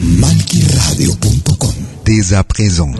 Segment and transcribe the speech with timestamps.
[0.00, 2.92] Malquiradio.com Dès à présent.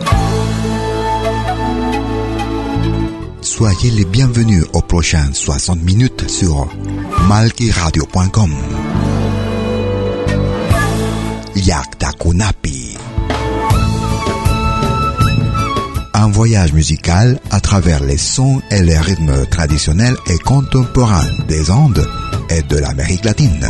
[3.41, 6.67] Soyez les bienvenus aux prochaines 60 minutes sur
[7.29, 8.53] malquiradio.com.
[11.55, 12.97] Yakta Kunapi.
[16.13, 22.05] Un voyage musical à travers les sons et les rythmes traditionnels et contemporains des Andes
[22.49, 23.69] et de l'Amérique latine.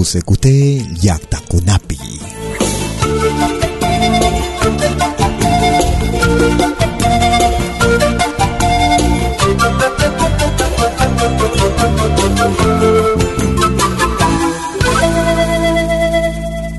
[0.00, 1.98] Vous écoutez Yakta Kunapi.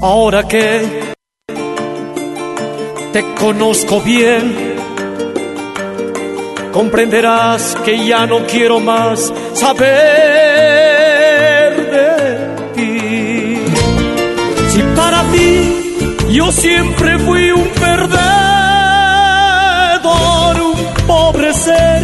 [0.02, 1.14] Ahora que
[3.14, 4.76] te conozco bien,
[6.74, 10.51] comprenderás que ya no quiero más saber
[15.32, 15.82] ti
[16.30, 18.22] yo siempre fui un perdedor,
[20.62, 22.02] un pobre ser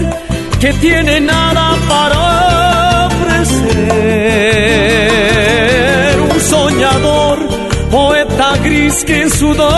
[0.60, 3.72] que tiene nada para ofrecer,
[6.30, 7.40] un soñador,
[7.90, 9.78] poeta gris que en su dolor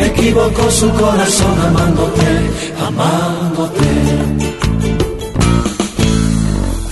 [0.00, 2.26] equivocó su corazón amándote,
[2.86, 3.86] amándote.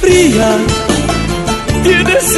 [0.04, 0.56] fría.
[1.82, 2.36] Tienes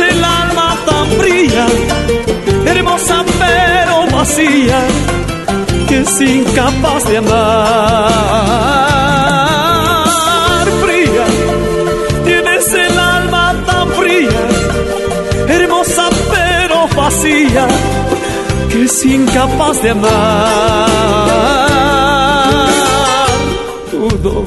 [6.06, 8.10] es incapaz de amar.
[10.82, 11.24] Fría,
[12.24, 14.40] tienes el alma tan fría,
[15.48, 17.66] hermosa pero vacía,
[18.70, 20.86] que es incapaz de amar.
[23.90, 24.44] Dudo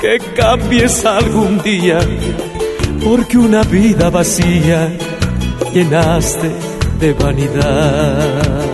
[0.00, 1.98] que cambies algún día,
[3.04, 4.96] porque una vida vacía
[5.72, 6.50] llenaste
[7.00, 8.67] de vanidad.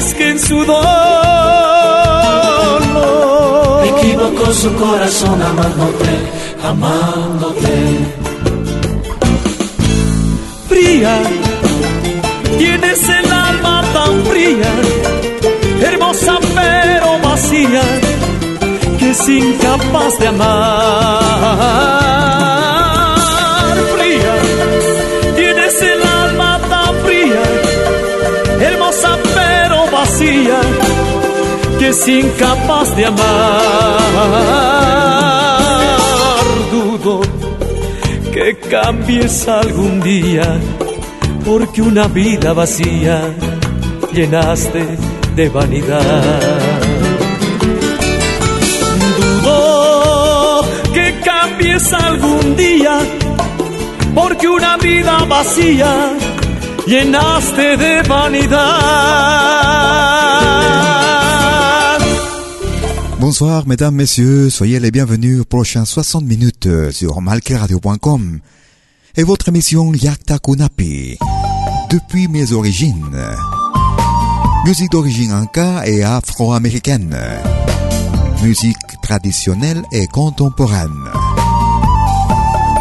[0.00, 0.80] Gris que en su dolor
[3.82, 6.18] Me equivocó su corazón amándote,
[6.62, 7.98] amándote.
[10.68, 11.22] fría.
[12.58, 14.72] Tienes el alma tan fría,
[15.82, 17.82] hermosa pero vacía,
[18.98, 21.60] que es incapaz de amar.
[31.78, 33.98] Que es incapaz de amar.
[36.70, 37.20] Dudo
[38.32, 40.58] que cambies algún día,
[41.44, 43.34] porque una vida vacía
[44.12, 44.84] llenaste
[45.34, 46.60] de vanidad.
[49.42, 52.98] Dudo que cambies algún día,
[54.14, 56.19] porque una vida vacía
[63.20, 68.40] Bonsoir mesdames, messieurs, soyez les bienvenus aux prochaines 60 minutes euh, sur malqueradio.com
[69.16, 71.16] et votre émission Yakta Kunapi.
[71.90, 73.16] Depuis mes origines.
[74.66, 77.16] Musique d'origine inca et afro-américaine.
[78.42, 81.08] Musique traditionnelle et contemporaine.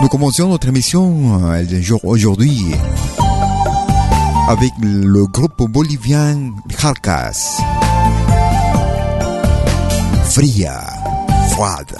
[0.01, 2.73] Nous commencions notre émission euh, jour aujourd'hui
[4.49, 7.61] avec le groupe bolivien Jalcas.
[10.23, 10.81] Fria,
[11.51, 11.95] froide,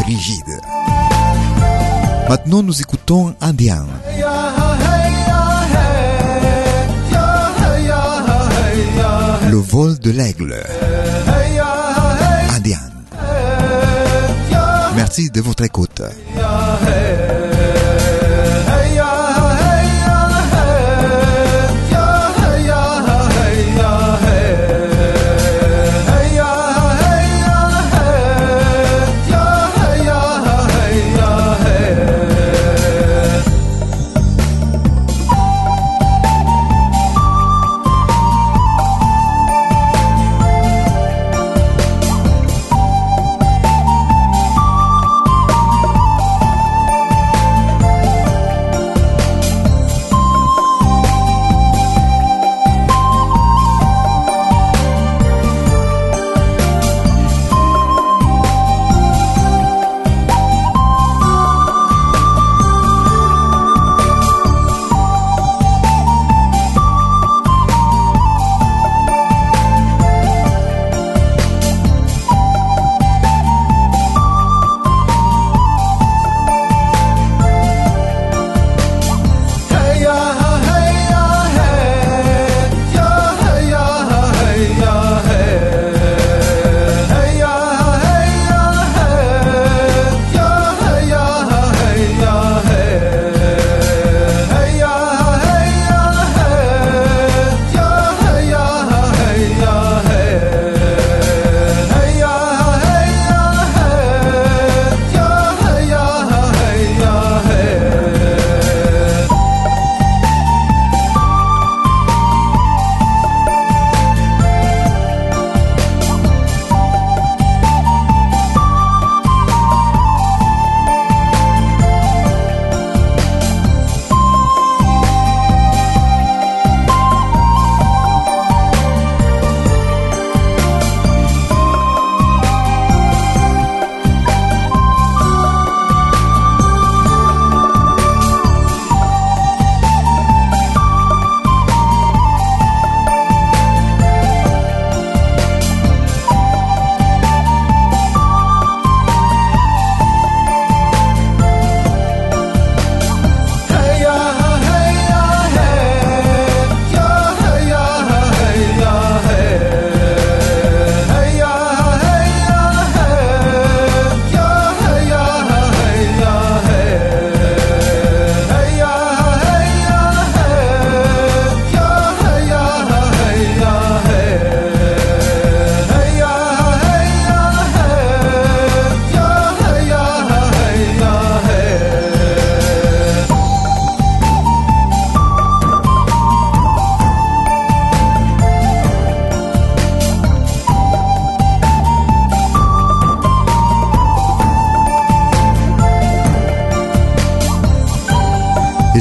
[0.00, 0.60] frigide.
[2.28, 3.84] Maintenant, nous écoutons Indien.
[9.50, 10.54] Le vol de l'aigle.
[12.54, 12.78] Indien.
[14.94, 16.00] Merci de votre écoute.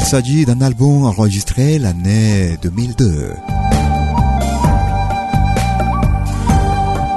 [0.07, 3.33] S'agit d'un album enregistré l'année 2002.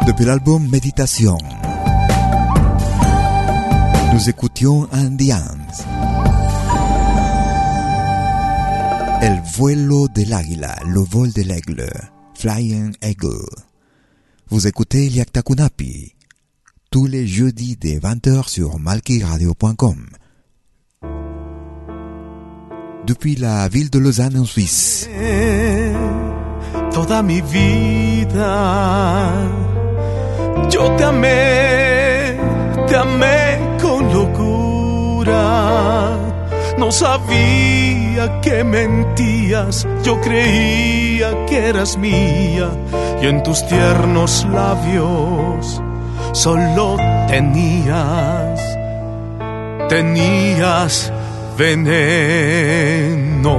[0.08, 1.38] Depuis l'album Méditation,
[4.12, 5.84] nous écoutions Indians.
[9.22, 11.88] El vuelo del águila, le vol de l'aigle,
[12.34, 13.54] Flying Eagle.
[14.48, 16.16] Vous écoutez Liakta Kunapi,
[16.90, 20.06] tous les jeudis dès 20h sur malkiradio.com
[23.06, 25.08] depuis la ville de Lausanne en Suisse.
[26.92, 29.32] Toda mi vida
[30.70, 32.36] yo te amé,
[32.86, 35.46] te amé con locura.
[36.78, 42.70] No sabía que mentías, yo creía que eras mía
[43.20, 45.82] y en tus tiernos labios
[46.32, 46.96] solo
[47.28, 48.60] tenías,
[49.88, 51.12] tenías
[51.60, 53.54] veneno.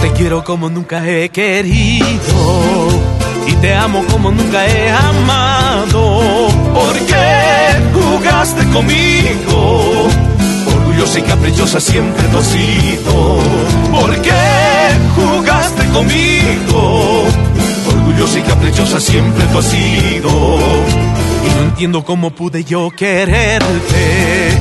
[0.00, 3.19] Te quiero como nunca he querido
[3.50, 6.48] y te amo como nunca he amado.
[6.74, 7.30] ¿Por qué
[7.92, 10.08] jugaste conmigo?
[10.66, 13.38] Orgullosa y caprichosa siempre has sido.
[13.90, 14.30] ¿Por qué
[15.16, 17.24] jugaste conmigo?
[17.88, 20.30] Orgullosa y caprichosa siempre tú has sido.
[21.46, 24.58] Y no entiendo cómo pude yo quererte.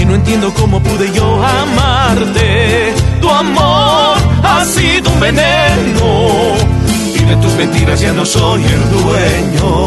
[0.00, 2.92] Y no entiendo cómo pude yo amarte.
[3.20, 6.87] Tu amor ha sido un veneno.
[7.28, 9.86] De tus mentiras ya no soy el dueño.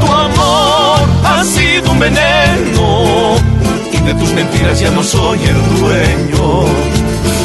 [0.00, 3.36] Tu amor ha sido un veneno.
[3.92, 6.64] Y de tus mentiras ya no soy el dueño.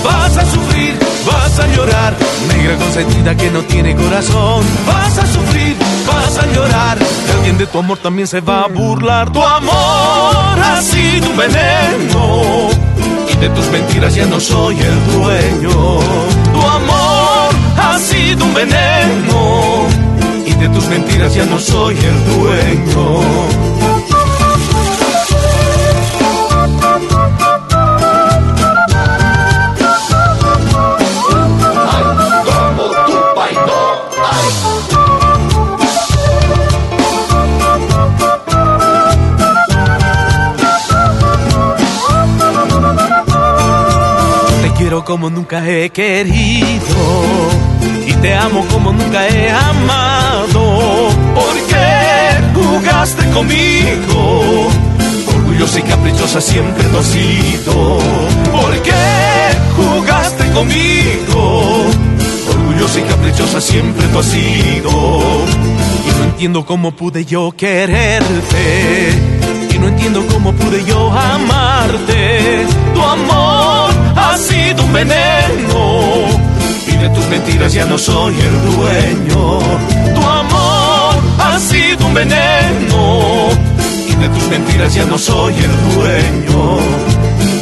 [0.03, 2.15] Vas a sufrir, vas a llorar,
[2.47, 4.63] negra consentida que no tiene corazón.
[4.85, 8.67] Vas a sufrir, vas a llorar, que alguien de tu amor también se va a
[8.67, 9.31] burlar.
[9.31, 12.69] Tu amor ha sido un veneno
[13.27, 15.99] y de tus mentiras ya no soy el dueño.
[16.53, 17.00] Tu amor
[18.31, 19.87] sido un veneno
[20.45, 23.21] y de tus mentiras ya no soy el dueño.
[44.61, 47.70] Te quiero como nunca he querido
[48.21, 51.09] te amo como nunca he amado.
[51.33, 51.89] ¿Por qué
[52.53, 54.67] jugaste conmigo?
[55.35, 57.97] Orgullosa y caprichosa siempre tú has sido.
[58.51, 58.91] ¿Por qué
[59.75, 61.85] jugaste conmigo?
[62.49, 64.89] Orgullosa y caprichosa siempre has sido.
[66.05, 69.13] Y no entiendo cómo pude yo quererte.
[69.73, 72.65] Y no entiendo cómo pude yo amarte.
[72.93, 76.50] Tu amor ha sido un veneno.
[77.01, 79.59] De tus mentiras ya no soy el dueño.
[80.15, 83.49] Tu amor ha sido un veneno.
[84.07, 86.77] Y de tus mentiras ya no soy el dueño.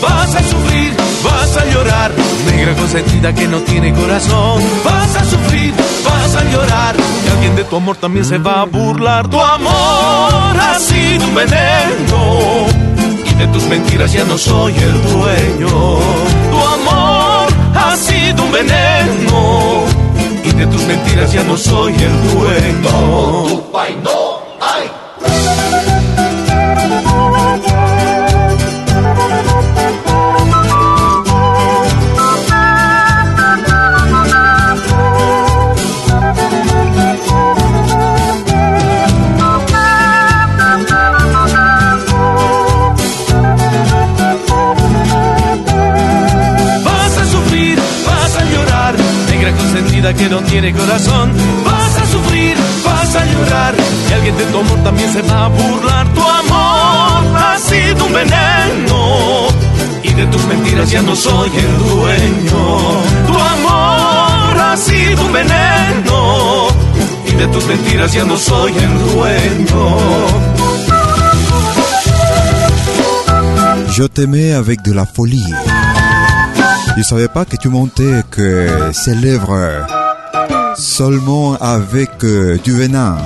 [0.01, 0.93] Vas a sufrir,
[1.23, 2.11] vas a llorar,
[2.51, 4.61] negra consentida que no tiene corazón.
[4.83, 5.73] Vas a sufrir,
[6.05, 9.29] vas a llorar, y alguien de tu amor también se va a burlar.
[9.29, 12.65] Tu amor ha sido un veneno,
[13.37, 15.69] de tus mentiras ya no soy el dueño.
[16.51, 18.98] Tu amor ha sido un veneno,
[20.43, 23.63] y de tus mentiras ya no soy el dueño.
[23.71, 23.89] Vas
[50.61, 51.31] tiene corazón.
[51.63, 53.75] Vas a sufrir, vas a llorar,
[54.09, 56.13] y alguien de tu amor también se va a burlar.
[56.13, 59.47] Tu amor ha sido un veneno,
[60.03, 62.63] y de tus mentiras ya no soy el dueño.
[63.27, 66.67] Tu amor ha sido un veneno,
[67.25, 69.85] y de tus mentiras ya no soy el dueño.
[73.91, 75.53] Je t'aimais avec de la folie.
[76.97, 79.98] Je savais pas que tu montais que ses lèvres
[80.79, 83.17] seulement avec euh, du venin.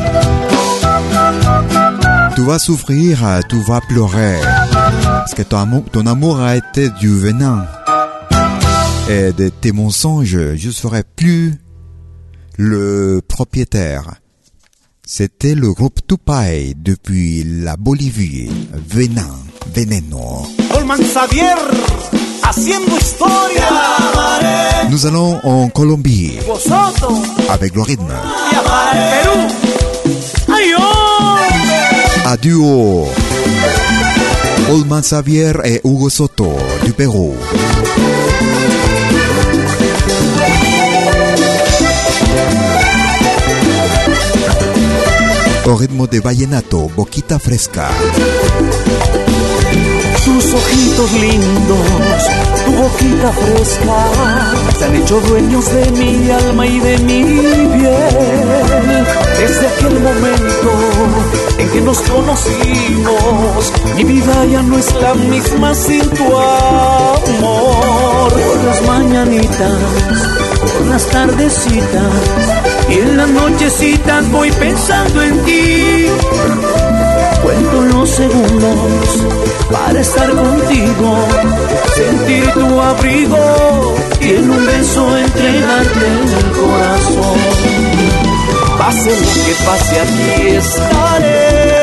[2.35, 4.39] Tu vas souffrir, tu vas pleurer.
[5.01, 7.65] Parce que ton amour, a été du venin.
[9.09, 11.55] Et de tes mensonges, je serai plus
[12.57, 14.15] le propriétaire.
[15.05, 18.49] C'était le groupe Tupac depuis la Bolivie.
[18.89, 19.35] Venin,
[19.73, 20.47] veneno.
[22.43, 23.69] Haciendo historia.
[24.89, 26.37] Nous allons en Colombie
[27.49, 28.13] avec le rythme.
[32.25, 33.07] A duo.
[34.69, 37.35] Olman Xavier et Hugo Soto du Pérou.
[45.65, 47.87] Au ritmo de vallenato, boquita fresca.
[50.25, 52.29] Tus ojitos lindos,
[52.63, 54.11] tu boquita fresca,
[54.77, 59.05] se han hecho dueños de mi alma y de mi piel.
[59.37, 60.71] Desde aquel momento
[61.57, 67.23] en que nos conocimos, mi vida ya no es la misma sin tu amor.
[68.31, 69.71] Por las mañanitas,
[70.77, 72.13] por las tardecitas
[72.89, 76.07] y en las nochecitas voy pensando en ti.
[77.43, 79.25] Cuento los segundos
[79.71, 81.17] para estar contigo,
[81.95, 87.37] sentir tu abrigo y en un beso entregarte el corazón.
[88.77, 91.73] Pase lo que pase, aquí estaré.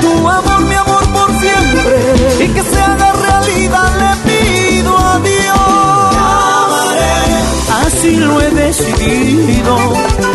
[0.00, 1.96] Tu amor, mi amor por siempre
[2.44, 6.14] y que se haga realidad le pido a Dios.
[7.86, 10.33] Así lo he decidido.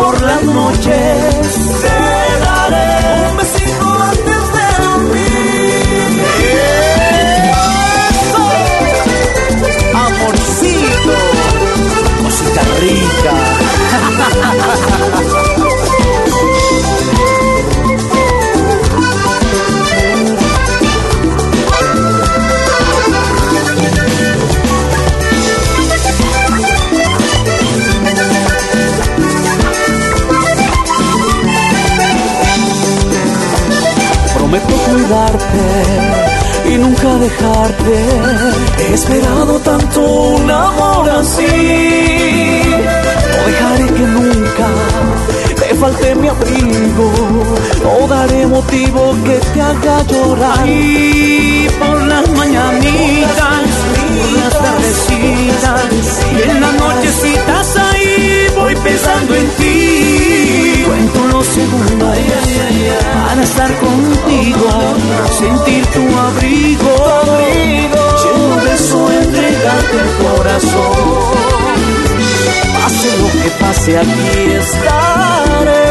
[0.00, 1.69] Por las noches
[34.50, 35.64] Prometo cuidarte
[36.68, 37.94] y nunca dejarte.
[38.80, 41.46] He esperado tanto un amor así.
[43.36, 44.68] No dejaré que nunca
[45.54, 47.12] te falte mi abrigo.
[47.84, 50.68] No daré motivo que te haga llorar.
[50.68, 53.68] Y por las mañanitas,
[54.18, 60.39] por las tardecitas y en las nochecitas ahí voy pensando en ti.
[61.40, 62.18] Los segundos
[63.26, 64.68] para estar contigo,
[65.38, 66.94] sentir tu abrigo,
[68.22, 70.92] lleno de beso, entregarte el corazón.
[72.74, 75.86] Pase lo que pase, aquí estaré.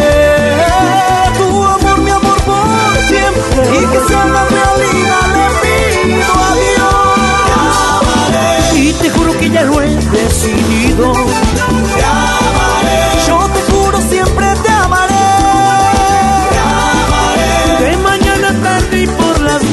[1.39, 3.62] Tu amor, mi amor, por siempre.
[3.74, 6.51] Y que sea la realidad, le pido a
[8.36, 8.82] Dios.
[8.86, 11.12] Y te juro que ya lo he decidido.
[11.12, 13.00] Te amaré.
[13.27, 13.59] Yo te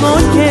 [0.00, 0.45] por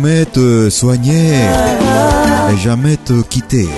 [0.00, 1.34] promets te soigner
[2.52, 3.68] et jamais te quitter.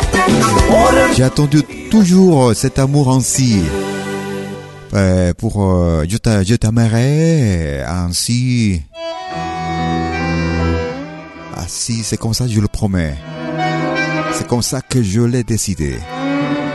[1.17, 3.61] J'ai attendu toujours cet amour ainsi.
[4.95, 8.83] Euh, pour euh, je t'a- je t'aimerai ainsi.
[11.57, 13.15] Ainsi, c'est comme ça je le promets.
[14.35, 15.97] C'est comme ça que je l'ai décidé.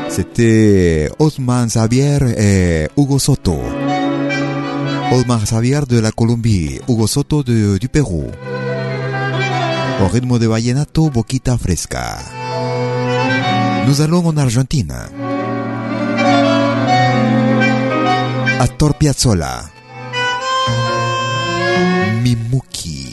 [0.09, 3.59] C'était Osman Xavier et Hugo Soto.
[5.13, 8.25] Osman Xavier de la Colombie, Hugo Soto de- du Pérou.
[9.99, 12.17] Au rythme de vallenato Boquita Fresca.
[13.87, 14.93] Nous allons en Argentine.
[18.59, 19.69] Astor Piazzolla.
[22.21, 23.06] Mimuki.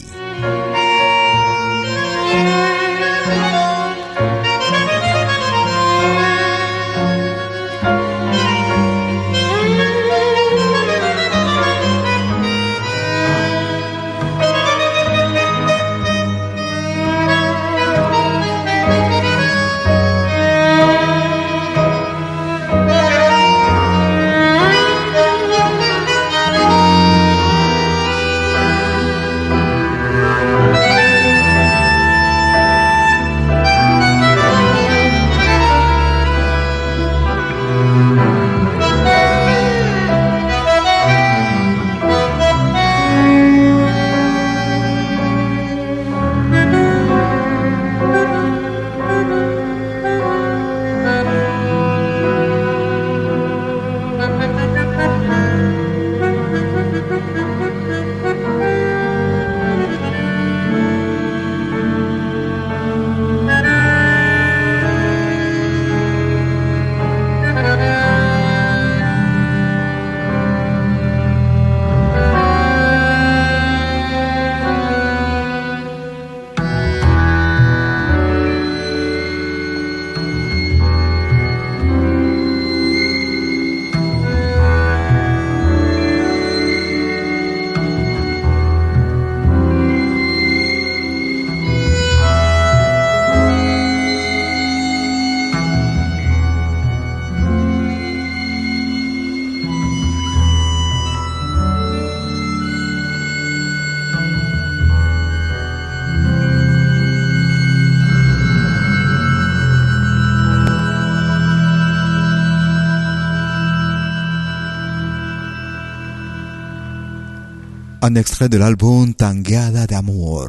[118.04, 120.48] un extrait de l'album Tangada d'amour,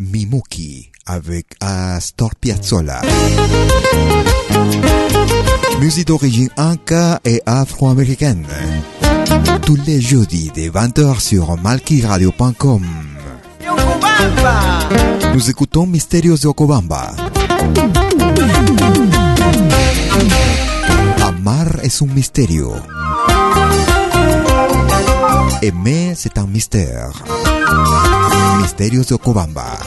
[0.00, 3.00] Mimuki, avec Astor Piazzolla.
[5.80, 8.44] Musique d'origine inca et afro-américaine.
[9.64, 12.84] Tous les jeudis des 20h sur malkiradio.com.
[15.32, 17.12] Nous écoutons Mysterios de Ocobamba.
[21.22, 22.74] Amar es un misterio.
[25.62, 27.22] Aimer, c'est un mystère.
[28.62, 29.78] Misterios de Ocobamba.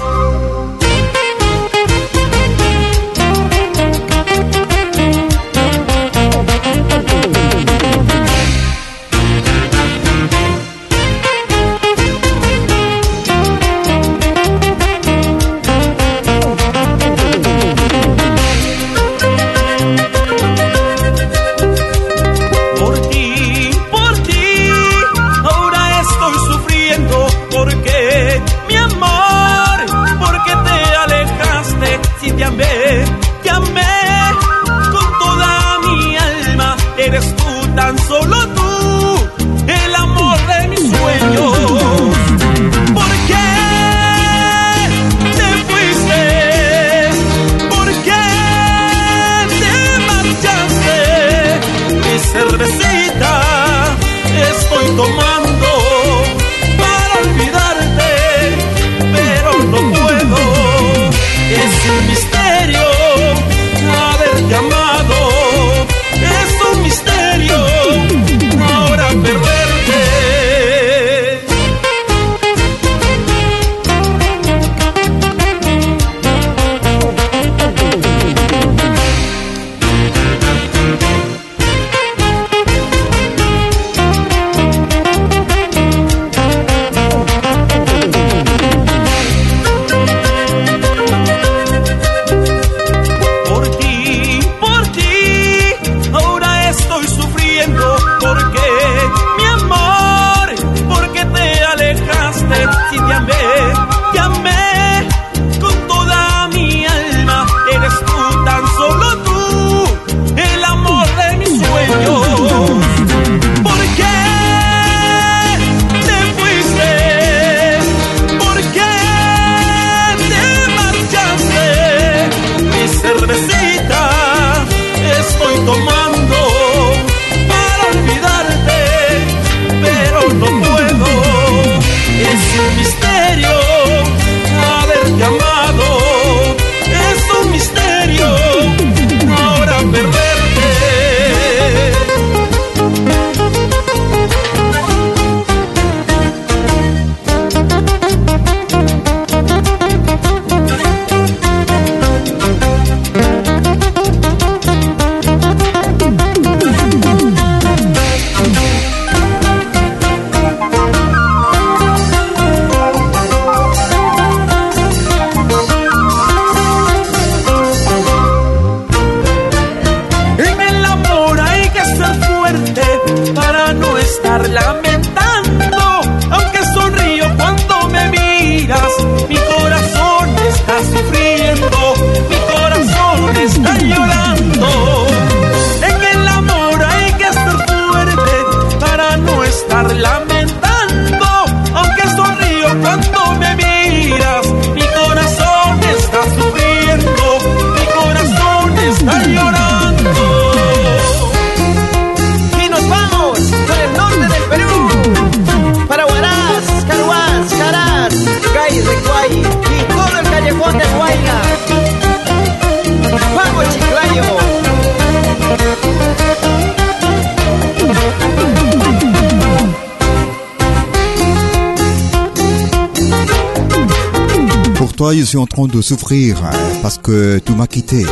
[225.20, 226.38] je suis en train de souffrir
[226.82, 228.06] parce que tu m'as quitté,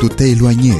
[0.00, 0.74] tu t'es éloigné.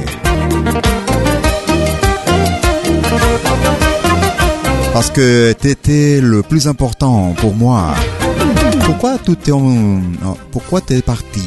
[4.93, 7.93] Parce que t'étais le plus important pour moi.
[8.85, 10.01] Pourquoi tout est en...
[10.51, 11.43] Pourquoi t'es parti?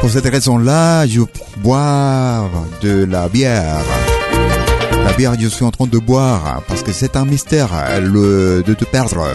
[0.00, 1.22] Pour cette raison-là, je
[1.58, 2.50] bois
[2.82, 3.82] de la bière.
[5.04, 8.74] La bière, je suis en train de boire parce que c'est un mystère le, de
[8.74, 9.26] te perdre.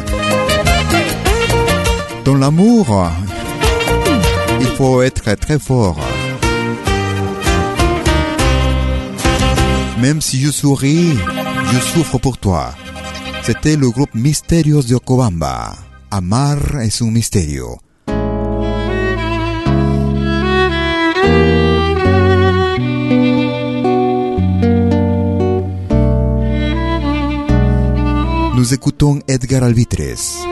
[2.29, 3.09] Dans l'amour,
[4.59, 5.97] il faut être très fort.
[9.99, 11.17] Même si je souris,
[11.71, 12.75] je souffre pour toi.
[13.41, 15.73] C'était le groupe Mysterios de Cobamba.
[16.11, 17.79] Amar es un misterio.
[28.55, 30.45] Nous écoutons Edgar Alvitres.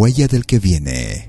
[0.00, 1.28] La huella del que viene.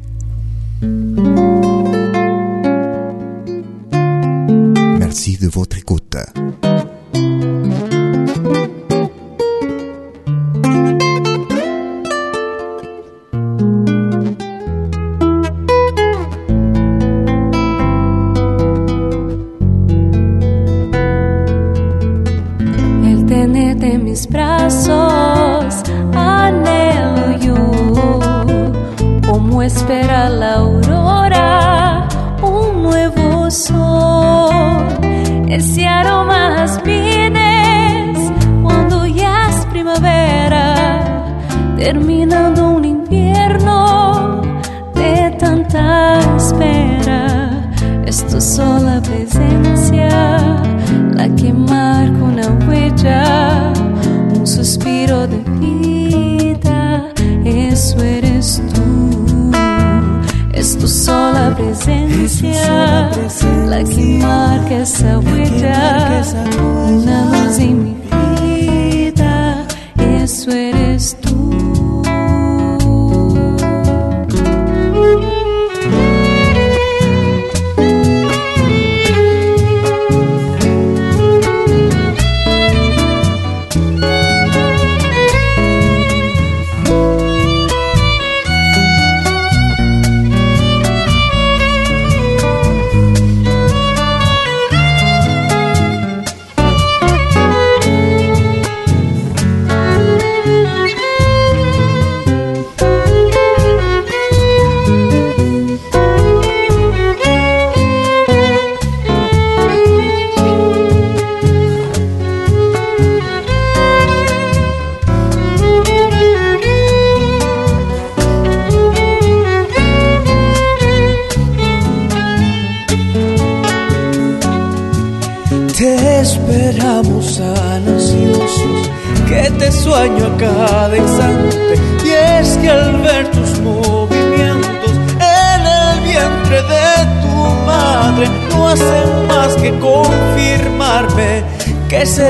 [4.97, 6.15] Merci de votre écoute.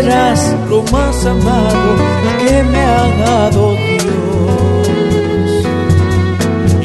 [0.02, 1.96] Serás lo más amado
[2.40, 4.08] que me ha dado Dios.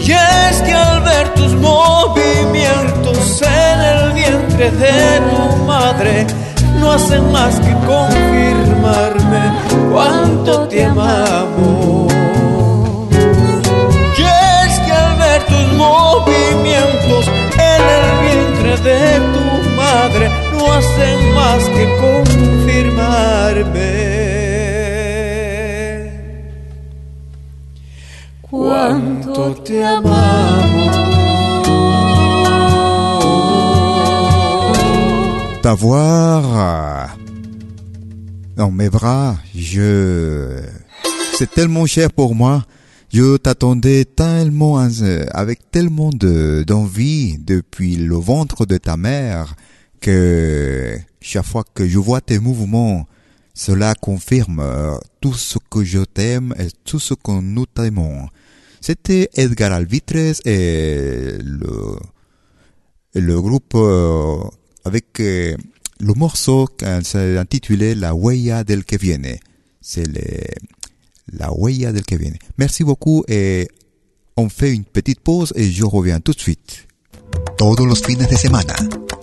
[0.07, 6.27] Y es que al ver tus movimientos en el vientre de tu madre,
[6.79, 9.43] no hacen más que confirmarme
[9.93, 12.13] cuánto te amamos.
[14.19, 17.25] Y es que al ver tus movimientos
[17.73, 19.01] en el vientre de
[19.35, 19.45] tu
[19.77, 20.46] madre,
[20.77, 21.85] hacen más que
[29.65, 30.97] te amamos.
[35.63, 37.17] T'avoir
[38.57, 40.63] dans mes bras, je...
[41.37, 42.65] C'est tellement cher pour moi.
[43.13, 49.55] Je t'attendais tellement, euh, avec tellement de, d'envie depuis le ventre de ta mère
[50.07, 53.09] que chaque fois que je vois tes mouvements,
[53.55, 58.29] cela confirme euh, tout ce que je t'aime et tout ce que nous t'aimons.
[58.81, 61.97] C'était Edgar Alvitres et le,
[63.15, 64.37] le groupe euh,
[64.85, 65.57] avec euh,
[65.99, 66.69] le morceau
[67.03, 69.41] s'est intitulé La huella del que viene.
[69.81, 70.07] C'est
[71.33, 72.39] la huella del que viene.
[72.59, 73.67] Merci beaucoup et
[74.37, 76.87] on fait une petite pause et je reviens tout de suite.
[77.59, 78.75] Todos los fines de semana,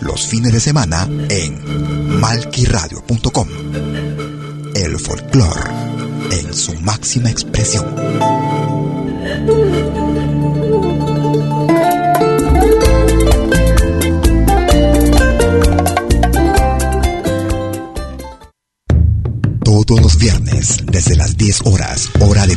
[0.00, 3.48] Los fines de semana en malquiradio.com.
[4.74, 5.70] El folclore
[6.30, 7.84] en su máxima expresión.
[19.64, 22.56] Todos los viernes, desde las 10 horas, hora de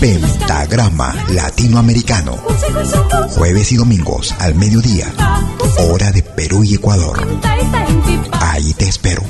[0.00, 2.36] Pentagrama Latinoamericano.
[3.30, 5.12] Jueves y domingos al mediodía.
[5.78, 7.26] Hora de Perú y Ecuador.
[8.40, 9.22] Ahí te espero.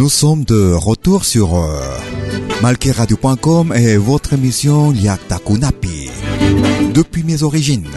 [0.00, 1.78] Nous sommes de retour sur euh,
[2.62, 6.09] malqueradio.com et votre émission Yakta Kunapi.
[6.92, 7.88] Depuis mes origines.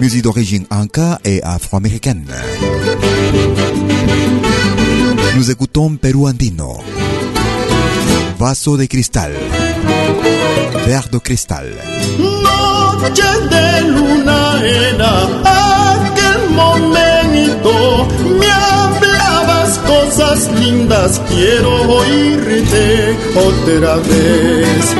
[0.00, 2.26] Musique d'origine inca et afro-américaine.
[5.36, 6.78] Nous écoutons Perú Andino.
[8.38, 9.32] Vaso de cristal.
[10.86, 11.66] Verre de cristal.
[12.18, 14.38] Noche de luna.
[19.00, 19.17] Me
[20.08, 24.94] cosas lindas, quiero oírte otra vez.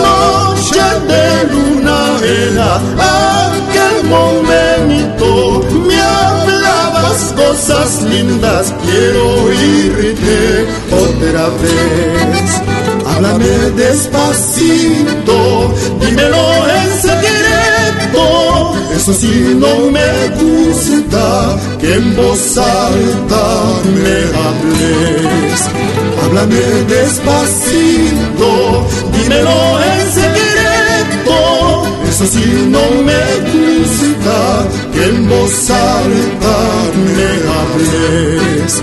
[0.00, 2.76] Noche de luna era
[3.52, 5.28] aquel momento.
[5.86, 12.62] Me hablabas cosas lindas, quiero oírte otra vez.
[13.06, 15.38] Háblame despacito,
[16.00, 16.44] dímelo
[16.78, 17.45] en secreto.
[19.08, 23.44] Eso sí no me gusta que en voz alta
[24.02, 25.60] me hables.
[26.24, 26.56] Háblame
[26.88, 28.50] despacito,
[29.12, 31.38] dímelo en secreto.
[32.08, 33.22] Eso sí no me
[33.54, 34.38] gusta
[34.92, 36.56] que en voz alta
[37.14, 38.82] me hables.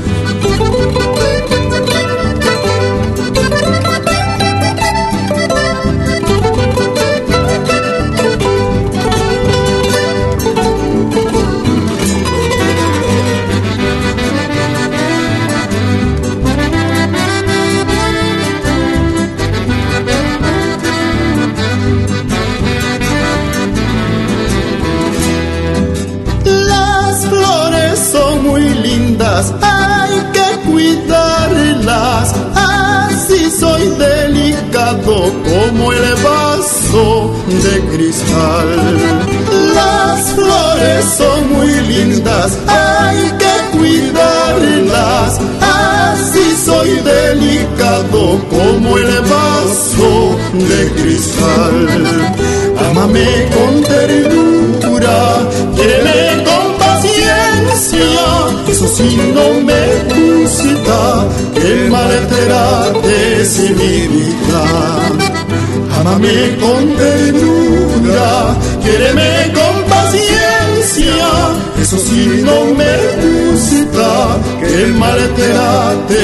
[35.32, 38.70] Como el vaso de cristal.
[39.76, 45.40] Las flores son muy lindas, hay que cuidarlas.
[45.62, 46.44] Así
[47.04, 51.88] delicado como el vaso de cristal.
[52.90, 58.10] Amame con ternura, quiéreme con paciencia,
[58.70, 60.13] eso sí no me
[61.64, 63.46] que maltrate
[63.80, 64.64] mi vida.
[65.98, 68.32] Amame con ternura,
[68.84, 71.22] quiéreme con paciencia,
[71.82, 72.94] eso sí no me
[73.24, 74.10] gusta,
[74.60, 76.24] que maltrate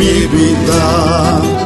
[0.00, 1.60] mi vida.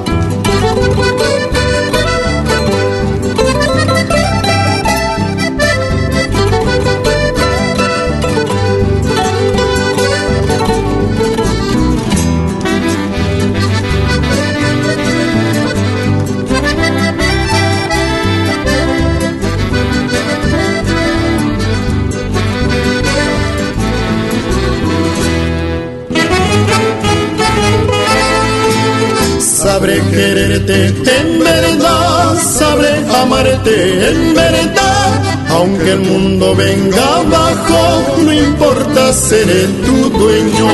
[33.35, 35.23] Amarte en verdad.
[35.51, 37.81] Aunque el mundo venga abajo,
[38.25, 40.71] no importa, seré tu dueño.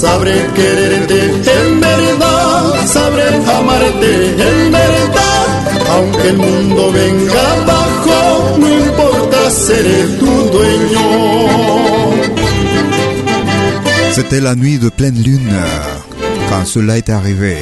[0.00, 1.20] Sabré quererte
[1.60, 3.24] en verdad, sabré
[3.58, 4.12] amarte
[4.48, 5.46] en verdad.
[5.94, 11.06] Aunque el mundo venga abajo, no importa, seré tu dueño.
[14.14, 15.58] C'était la nuit de pleine lune
[16.50, 17.56] quand cela est arrivé.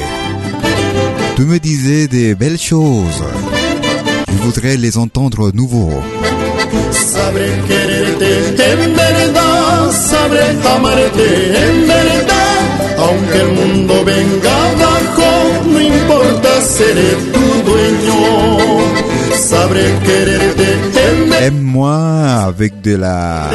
[1.35, 3.23] Tu me disais des belles choses.
[4.31, 5.89] Je voudrais les entendre nouveau.
[6.91, 11.29] Sabré quererte en verdad, sabré amarte
[11.63, 12.61] en verdad.
[12.97, 15.29] Aunque el mundo venga abajo,
[15.71, 18.19] no importa, seré tu dueño.
[19.49, 20.67] Sabré quererte
[21.11, 21.43] en verdad.
[21.43, 21.95] Aime-moi
[22.47, 23.49] avec de la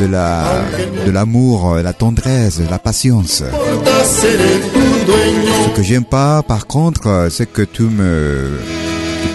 [0.00, 0.62] de la
[1.04, 3.42] de l'amour, la tendresse, la patience.
[5.64, 8.58] Ce que j'aime pas, par contre, c'est que tu me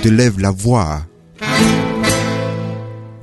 [0.02, 1.06] te lèves la voix.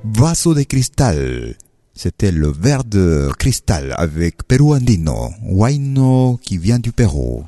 [0.04, 1.56] Vaso de cristal.
[1.94, 7.44] C'était le verre de cristal avec Perú Andino, Huayno qui vient du Pérou.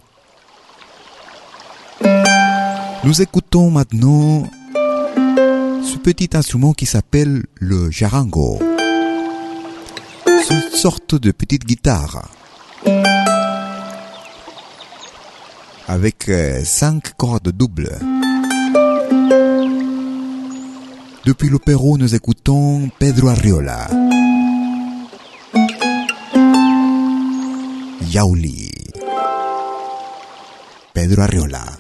[3.05, 8.59] Nous écoutons maintenant ce petit instrument qui s'appelle le jarango.
[10.27, 12.29] C'est une sorte de petite guitare
[15.87, 17.99] avec euh, cinq cordes doubles.
[21.31, 23.87] Depuis le Pérou, nous écoutons Pedro Arriola.
[28.11, 28.69] Yauli.
[30.93, 31.80] Pedro Arriola.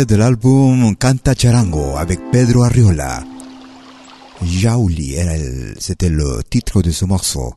[0.00, 3.22] extrait de l'album Canta Charango avec Pedro Arriola.
[4.42, 5.16] Jauli,
[5.78, 7.54] c'était le titre de ce morceau.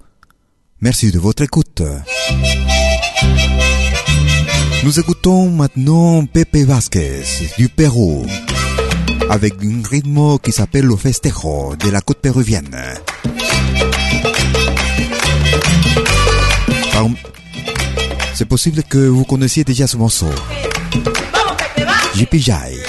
[0.81, 1.81] Merci de votre écoute.
[4.83, 7.23] Nous écoutons maintenant Pepe Vasquez
[7.57, 8.25] du Pérou
[9.29, 12.77] avec un rythme qui s'appelle le festejo de la côte péruvienne.
[18.35, 20.29] C'est possible que vous connaissiez déjà ce morceau.
[22.14, 22.82] Jipijai.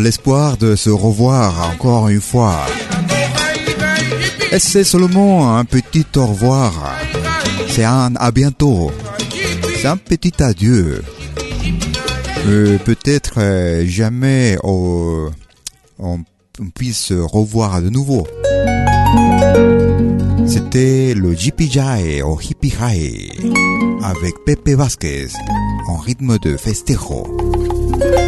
[0.00, 2.66] l'espoir de se revoir encore une fois.
[4.52, 6.72] Et c'est seulement un petit au revoir.
[7.68, 8.90] C'est un à bientôt.
[9.80, 11.02] C'est un petit adieu.
[12.46, 15.30] Euh, peut-être euh, jamais on,
[16.74, 18.26] puisse se revoir de nouveau.
[20.46, 23.30] C'était le JPJ au Hippie High
[24.02, 25.28] avec Pepe Vasquez
[25.88, 27.26] en rythme de festejo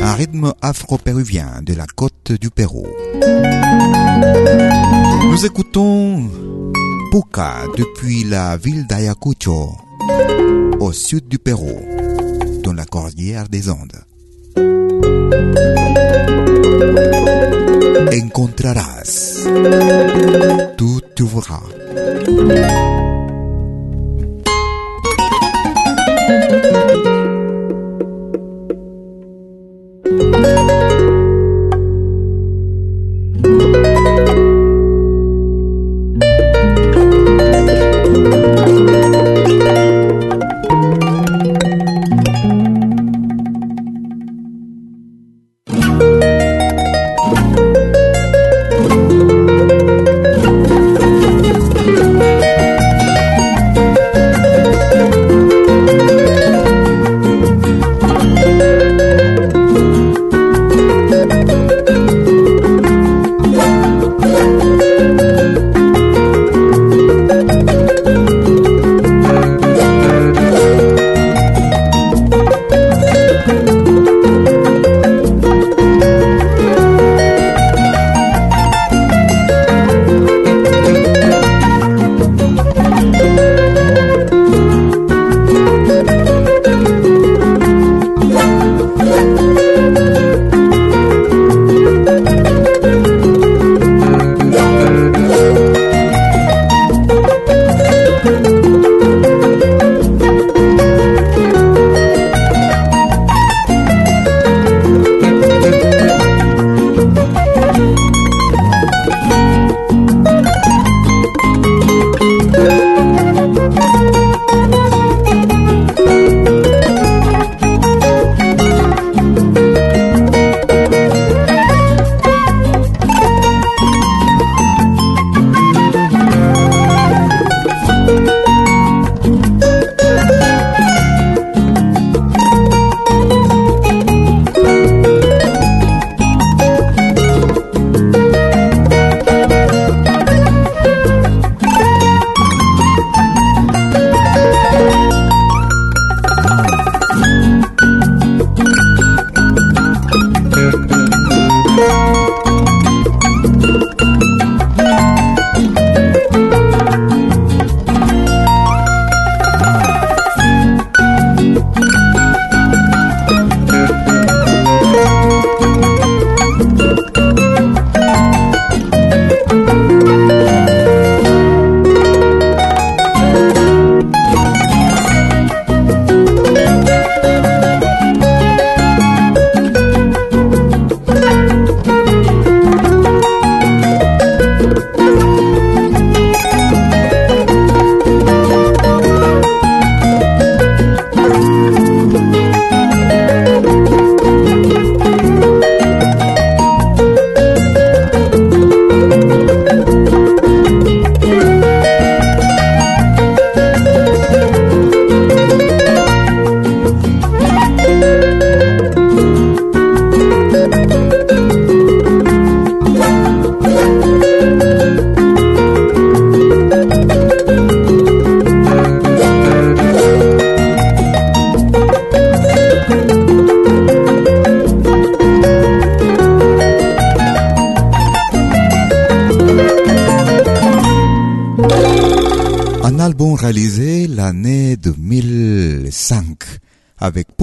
[0.03, 2.87] un rythme afro-péruvien de la côte du Pérou.
[5.23, 6.29] Nous écoutons
[7.11, 9.71] Puka depuis la ville d'Ayacucho,
[10.81, 11.81] au sud du Pérou,
[12.65, 14.03] dans la cordillère des Andes.
[18.13, 19.47] Encontrarás,
[20.77, 21.63] tout tu verras.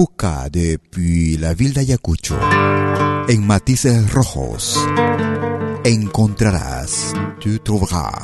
[0.00, 2.34] Puka depuis la ville d'Ayacucho.
[3.28, 4.78] En matices rojos,
[5.84, 8.22] encontrarás, tu trouveras.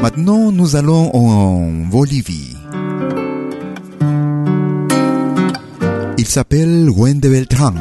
[0.00, 2.56] Maintenant, nous allons en Bolivie.
[6.18, 7.74] Il s'appelle Wende Beltrán.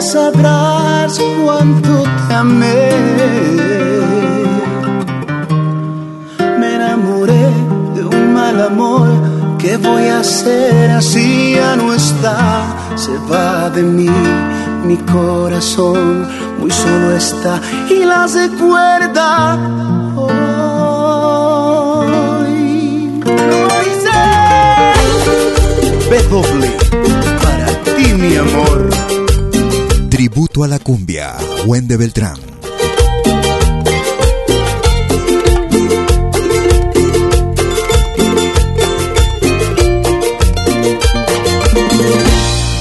[0.00, 3.71] Sabrás cuánto te amé.
[9.62, 12.96] ¿Qué voy a hacer así ya no está?
[12.96, 14.10] Se va de mí
[14.84, 16.26] mi corazón,
[16.58, 19.54] muy solo está y las recuerda.
[20.16, 20.32] Hoy
[23.24, 24.10] lo hice.
[26.10, 26.70] B-doble,
[27.40, 28.90] para ti mi amor.
[30.10, 31.36] Tributo a la cumbia,
[31.66, 32.51] Wende Beltrán.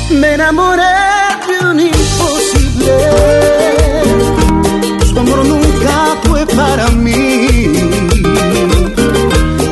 [0.10, 0.84] Me enamoré
[1.48, 2.98] de un imposible.
[5.10, 7.48] Su amor nunca fue para mí.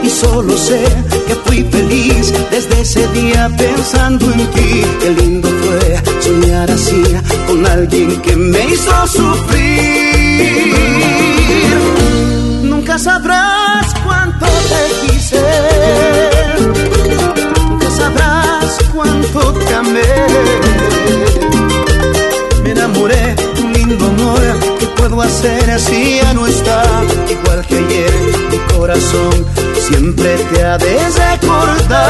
[0.03, 0.81] Y solo sé
[1.27, 4.83] que fui feliz desde ese día pensando en ti.
[5.01, 7.03] Qué lindo fue soñar así
[7.47, 10.29] con alguien que me hizo sufrir.
[12.63, 15.68] Nunca sabrás cuánto te quise.
[19.81, 20.01] Me
[22.71, 24.41] enamoré de un lindo amor.
[24.77, 26.83] ¿Qué puedo hacer así ya no está?
[27.29, 28.11] Igual que ayer,
[28.51, 29.45] mi corazón
[29.87, 30.97] siempre te ha de
[31.31, 32.09] recordar.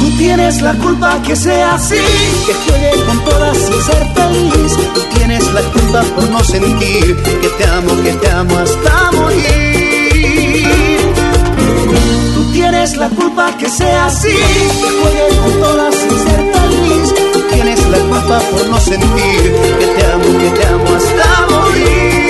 [0.00, 2.00] Tú tienes la culpa que sea así,
[2.46, 4.78] que juegue con todas sin ser feliz.
[4.94, 10.61] Tú tienes la culpa por no sentir que te amo, que te amo hasta morir.
[12.52, 17.14] Tienes la culpa que sea así, juegue con todas sin ser feliz.
[17.32, 22.21] Tú tienes la culpa por no sentir que te amo, que te amo hasta morir.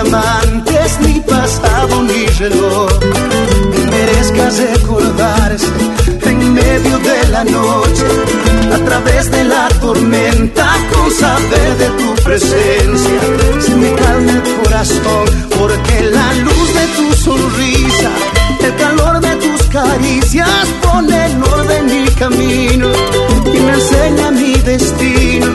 [0.00, 2.90] Amigos, no hay amantes, ni pasado ni reloj.
[3.72, 5.66] Que merezcas recordarse
[6.24, 8.04] en medio de la noche,
[8.72, 13.20] a través de la tormenta, con saber de tu presencia.
[13.60, 15.26] Se me calma el corazón,
[15.58, 18.10] porque la luz de tu sonrisa,
[18.62, 22.88] el calor de tus caricias, pone en orden mi camino
[23.46, 25.46] y me enseña mi destino.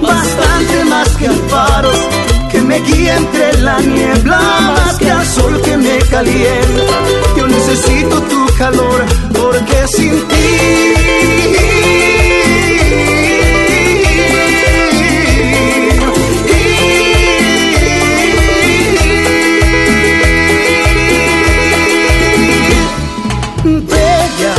[0.00, 2.23] Bastante más que al faro
[2.64, 4.38] me guía entre la niebla,
[4.76, 6.96] más que al sol que me calienta.
[7.36, 10.34] Yo necesito tu calor porque sin ti.
[23.90, 24.54] Bella,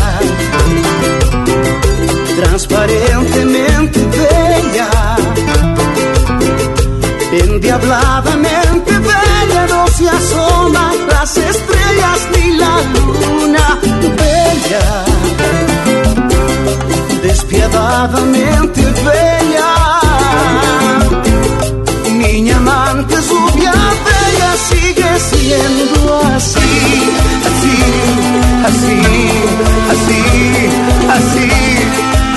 [17.86, 19.72] despiadadamente bella,
[22.18, 23.74] niña amante, rubia,
[24.06, 26.72] bella, sigue siendo así,
[27.48, 27.76] así,
[28.68, 28.94] así,
[29.92, 30.22] así,
[31.16, 31.50] así,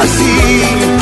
[0.02, 0.97] así.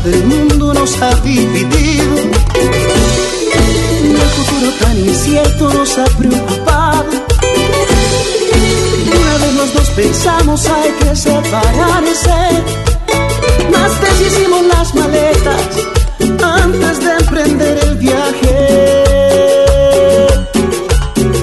[0.00, 2.16] Del mundo nos ha dividido.
[3.54, 7.04] El futuro tan incierto nos ha preocupado.
[9.16, 12.40] Una vez los dos pensamos hay que separarse.
[13.72, 15.62] Más deshicimos las maletas
[16.42, 18.56] antes de emprender el viaje.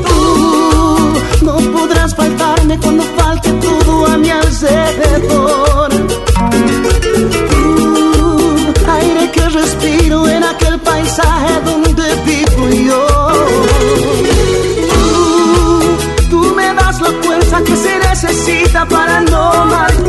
[0.07, 5.64] Tú no podrás faltarme cuando falte todo a mi alrededor.
[18.89, 20.04] Para no marcharse.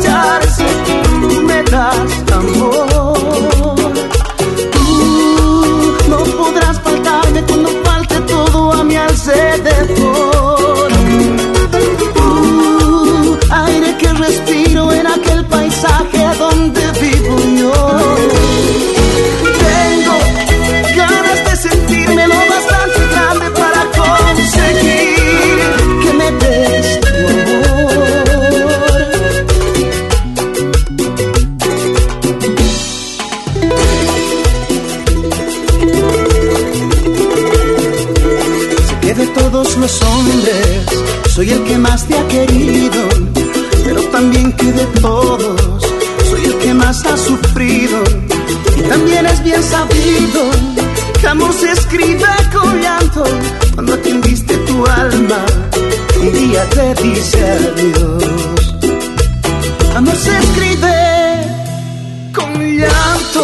[39.87, 40.85] Los hombres
[41.33, 43.01] soy el que más te ha querido,
[43.85, 45.81] pero también que de todos
[46.29, 48.03] soy el que más ha sufrido.
[48.75, 50.41] Y también es bien sabido
[51.21, 53.23] que amor se escribe con llanto
[53.75, 55.45] cuando a quien diste tu alma
[56.19, 58.23] un día te dice adiós.
[59.95, 60.95] Amor se escribe
[62.35, 63.43] con llanto,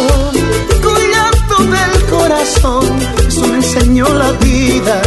[0.82, 2.84] con llanto del corazón.
[3.28, 5.00] Eso me enseñó la vida,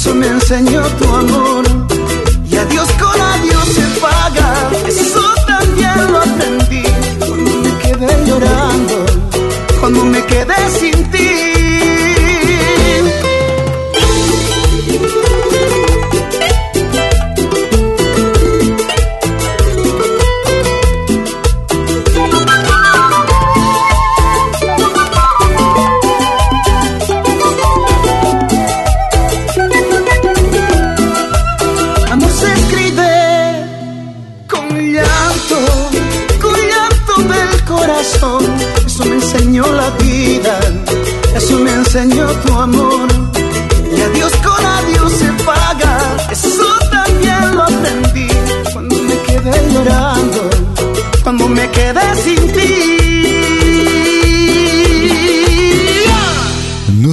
[0.00, 1.64] eso me enseñó tu amor.
[2.48, 6.84] Y adiós con adiós se paga, eso también lo aprendí.
[7.18, 9.06] Cuando me quedé llorando,
[9.80, 11.57] cuando me quedé sin ti.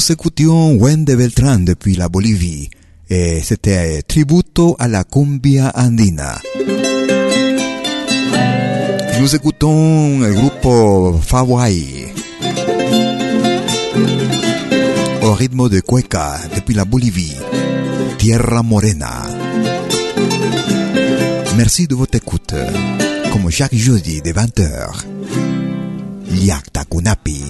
[0.07, 2.69] Nous écoutions Wendy Beltrán depuis la Bolivie
[3.09, 6.39] et c'était tributo à la cumbia andina.
[9.19, 12.13] Nous écoutons le groupe Fawai
[15.23, 17.37] au rythme de cueca depuis la Bolivie,
[18.19, 19.23] Tierra Morena.
[21.57, 22.53] Merci de votre écoute.
[23.33, 25.03] Comme chaque jeudi de 20h,
[26.29, 27.41] Liakta Kunapi.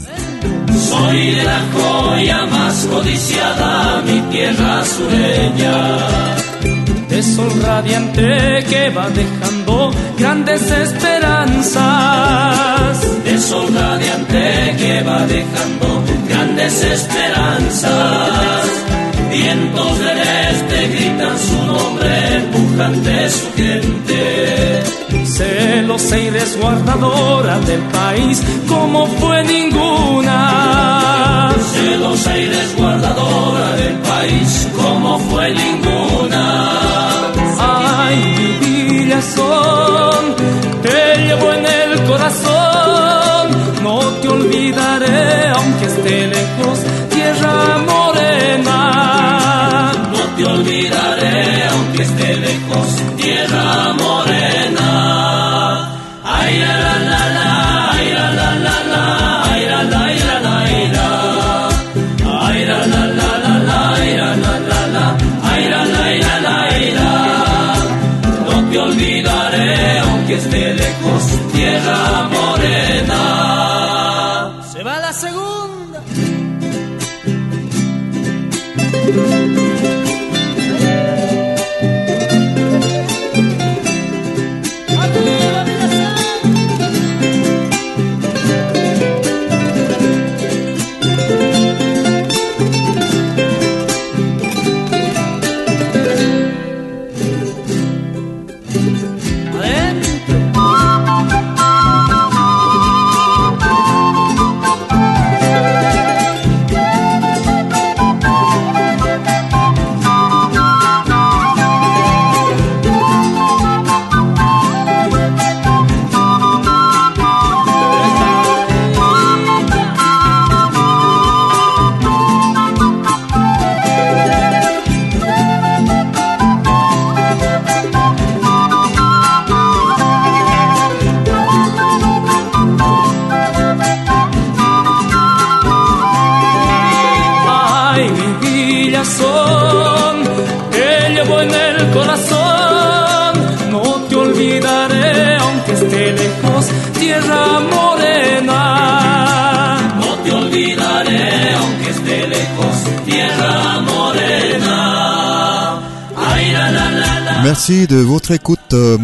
[0.78, 5.97] Soy de la joya más codiciada, mi tierra sureña.
[7.09, 11.82] de sol radiante que va dejando grandes esperanzas.
[13.23, 18.94] De sol radiante que va dejando grandes esperanzas.
[19.38, 22.09] Vientos del este gritan su nombre,
[22.53, 24.83] pujante su gente.
[25.25, 30.39] celosa y resguardadora del país como fue ninguna.
[31.73, 36.64] Celosa y resguardadora del país como fue ninguna.
[53.26, 54.89] Tierra morena.
[56.38, 56.76] Ay, la
[57.09, 57.49] la la
[57.97, 59.05] ay, la la la la,
[59.61, 61.09] la la la la ay, la.
[62.26, 62.38] La
[62.69, 63.82] la la la la,
[64.19, 65.05] la la la la,
[65.51, 66.57] ay, la la la la
[66.99, 67.11] la.
[68.47, 69.71] No te olvidaré
[70.05, 71.23] aunque esté lejos,
[71.53, 71.99] tierra
[72.36, 73.21] morena.
[74.71, 75.99] Se va la segunda.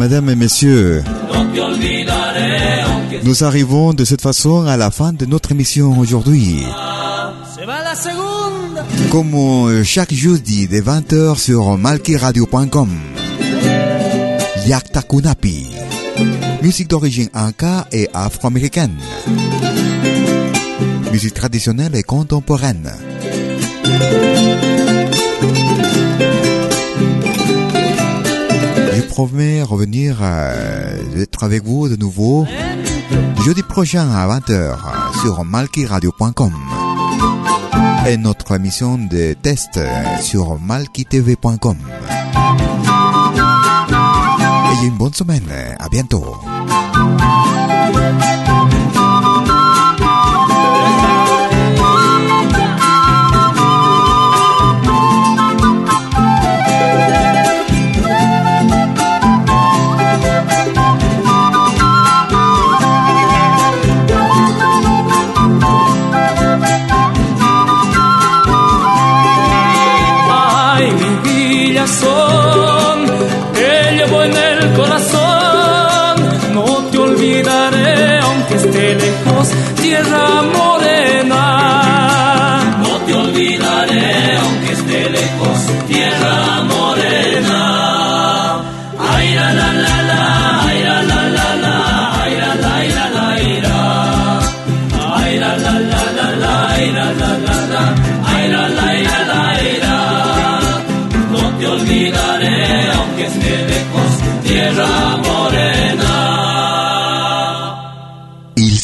[0.02, 1.04] Mesdames et messieurs.
[3.22, 6.64] Nous arrivons de cette façon à la fin de notre émission aujourd'hui.
[9.12, 12.90] Comme euh, chaque jeudi de 20h sur malkiradio.com.
[14.66, 15.68] Yaktakunapi.
[16.62, 18.96] Musique d'origine inca et afro-américaine.
[21.12, 22.90] Musique traditionnelle et contemporaine.
[29.12, 32.46] Promets revenir euh, être avec vous de nouveau
[33.44, 34.74] jeudi prochain à 20h
[35.20, 36.54] sur malkiradio.com
[38.08, 39.78] et notre émission de test
[40.22, 41.76] sur malkitv.com.
[44.72, 45.44] Et une bonne semaine.
[45.78, 46.24] À bientôt.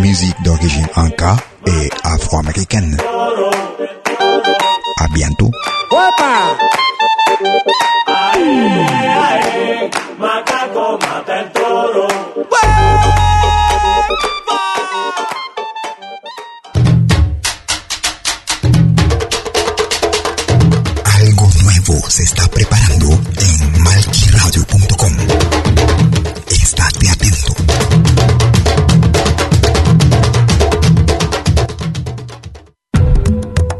[0.00, 1.36] Musique d'origine inca
[1.66, 2.96] et afro-américaine.
[4.98, 5.50] À bientôt.
[21.04, 25.37] Algo nuevo se está preparando en malquiradio.com.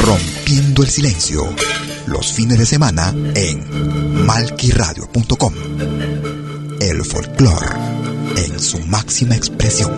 [0.00, 1.48] Rompiendo el Silencio.
[2.06, 5.54] Los fines de semana en malquiradio.com.
[6.80, 7.66] El folclore
[8.36, 9.92] en su máxima expresión.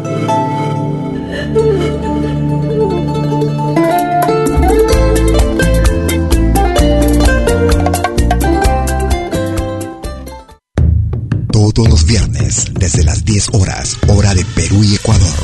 [11.50, 15.43] Todos los viernes, desde las 10 horas, hora de Perú y Ecuador.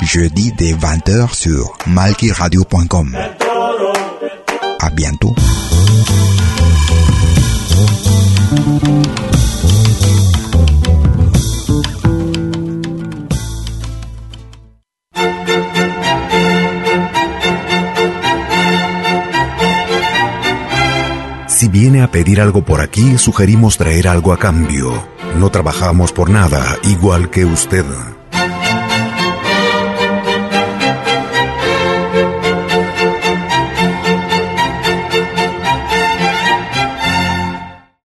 [0.00, 3.16] Jeudi dès 20h sur malkiradio.com.
[4.80, 5.34] À bientôt.
[21.46, 25.06] Si viene a pedir algo por aquí, sugerimos traer algo a cambio.
[25.38, 27.84] No trabajamos por nada, igual que usted.